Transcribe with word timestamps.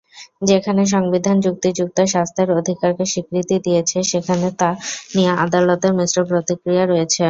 যেখানে 0.49 0.81
সংবিধান 0.93 1.35
যুক্তিযুক্ত 1.45 1.97
"স্বাস্থ্যের 2.13 2.49
অধিকার" 2.59 2.91
কে 2.97 3.05
স্বীকৃতি 3.13 3.55
দিয়েছে, 3.65 3.97
সেখানে 4.11 4.47
তা 4.59 4.69
নিয়ে 5.15 5.31
আদালতের 5.43 5.93
মিশ্র 5.99 6.17
প্রতিক্রিয়া 6.29 6.83
রয়েছে। 6.85 7.19